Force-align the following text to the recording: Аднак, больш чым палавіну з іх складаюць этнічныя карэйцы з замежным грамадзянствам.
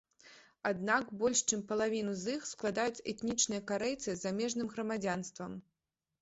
Аднак, 0.69 1.11
больш 1.23 1.43
чым 1.49 1.59
палавіну 1.71 2.15
з 2.21 2.37
іх 2.37 2.47
складаюць 2.53 3.03
этнічныя 3.13 3.61
карэйцы 3.73 4.07
з 4.09 4.17
замежным 4.25 4.73
грамадзянствам. 4.73 5.53